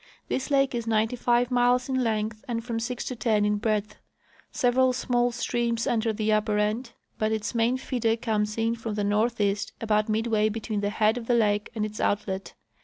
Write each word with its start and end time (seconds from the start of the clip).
This 0.29 0.49
lake 0.49 0.73
is 0.73 0.87
ninety 0.87 1.15
five 1.15 1.51
miles 1.51 1.87
in 1.87 2.03
length 2.03 2.43
and 2.47 2.65
from 2.65 2.79
six 2.79 3.05
to 3.05 3.15
ten 3.15 3.45
in 3.45 3.57
breadth. 3.57 3.97
Several 4.49 4.93
small 4.93 5.31
streams 5.31 5.85
enter 5.85 6.11
the 6.11 6.33
upper 6.33 6.57
end, 6.57 6.93
but 7.19 7.31
its 7.31 7.53
main 7.53 7.77
feeder 7.77 8.15
comes 8.17 8.57
in 8.57 8.73
from 8.75 8.95
the 8.95 9.03
northeast 9.03 9.73
about 9.79 10.09
midway 10.09 10.49
between 10.49 10.81
the 10.81 10.89
head 10.89 11.19
of 11.19 11.27
the 11.27 11.35
lake 11.35 11.69
and 11.75 11.85
its 11.85 11.99
outlet. 11.99 12.55